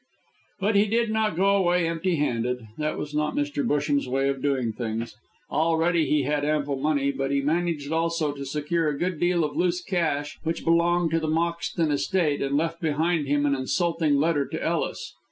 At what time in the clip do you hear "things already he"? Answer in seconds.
4.73-6.23